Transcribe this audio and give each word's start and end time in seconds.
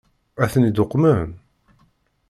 Ad 0.43 0.49
ten-id-uqmen? 0.53 1.29